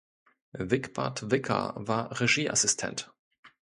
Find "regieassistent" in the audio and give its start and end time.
2.19-3.13